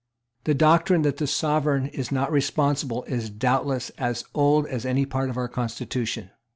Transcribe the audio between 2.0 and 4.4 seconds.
not responsible is doubtless as